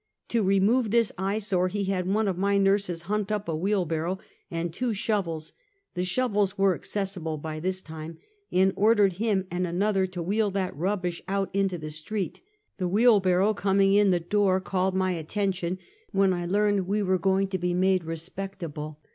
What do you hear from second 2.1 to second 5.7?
of my nurses hunt up a wheel barrow, and two shovels—